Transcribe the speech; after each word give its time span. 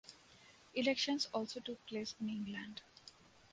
Elections 0.73 1.27
also 1.31 1.59
took 1.59 1.85
place 1.85 2.15
in 2.19 2.27
England. 2.27 2.81